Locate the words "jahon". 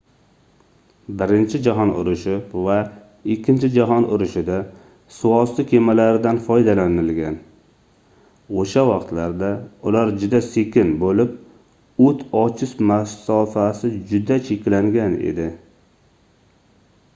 1.65-1.89, 3.75-4.07